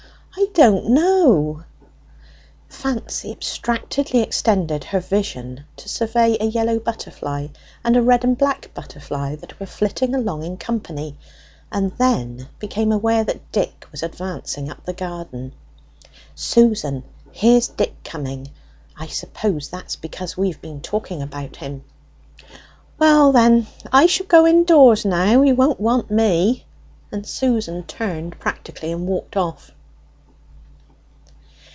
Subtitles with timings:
[0.33, 1.63] "I don't know."
[2.69, 7.47] Fancy abstractedly extended her vision to survey a yellow butterfly
[7.83, 11.17] and a red and black butterfly that were flitting along in company,
[11.71, 15.51] and then became aware that Dick was advancing up the garden.
[16.33, 18.47] "Susan, here's Dick coming;
[18.97, 21.83] I suppose that's because we've been talking about him."
[22.97, 26.65] "Well, then, I shall go indoors now you won't want me;"
[27.11, 29.71] and Susan turned practically and walked off.